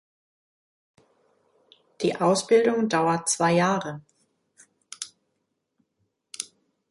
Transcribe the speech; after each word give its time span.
Die 2.01 2.15
Ausbildung 2.15 2.89
dauert 2.89 3.29
zwei 3.29 3.51
Jahre. 3.51 4.01